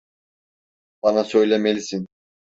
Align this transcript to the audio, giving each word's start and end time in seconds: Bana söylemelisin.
Bana 1.03 1.23
söylemelisin. 1.23 2.07